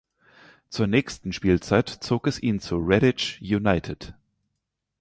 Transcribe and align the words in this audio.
Zur 0.69 0.87
nächsten 0.87 1.31
Spielzeit 1.31 1.87
zog 1.87 2.25
es 2.25 2.41
ihn 2.41 2.59
zu 2.59 2.77
Redditch 2.77 3.39
United. 3.39 4.15